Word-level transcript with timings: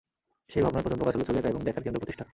সেই 0.51 0.63
ভাবনার 0.65 0.83
প্রথম 0.85 0.97
প্রকাশ 0.99 1.13
হলো 1.15 1.25
ছবি 1.29 1.39
আঁকা 1.41 1.51
এবং 1.53 1.61
দেখার 1.67 1.83
কেন্দ্র 1.83 2.01
প্রতিষ্ঠা। 2.01 2.25